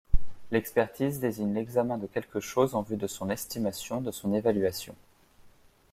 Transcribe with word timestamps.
L'expertise 0.49 1.19
désigne 1.19 1.53
l'examen 1.53 1.99
de 1.99 2.07
quelque 2.07 2.39
chose 2.39 2.73
en 2.73 2.81
vue 2.81 2.97
de 2.97 3.05
son 3.05 3.29
estimation, 3.29 4.01
de 4.01 4.09
son 4.09 4.33
évaluation. 4.33 4.95